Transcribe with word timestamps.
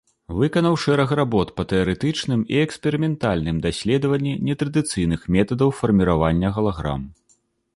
Выканаў 0.35 0.75
шэраг 0.83 1.11
работ 1.19 1.51
па 1.59 1.65
тэарэтычным 1.73 2.41
і 2.55 2.57
эксперыментальным 2.65 3.59
даследаванні 3.67 4.33
нетрадыцыйных 4.49 5.21
метадаў 5.37 5.69
фарміравання 5.83 6.49
галаграм. 6.57 7.01